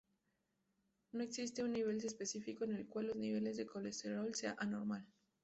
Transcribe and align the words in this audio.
No 1.11 1.21
existe 1.21 1.63
un 1.63 1.73
nivel 1.73 2.03
específico 2.03 2.63
en 2.63 2.73
el 2.73 2.87
cual 2.87 3.05
los 3.05 3.17
niveles 3.17 3.55
de 3.55 3.67
colesterol 3.67 4.33
sea 4.33 4.55
anormal. 4.57 5.05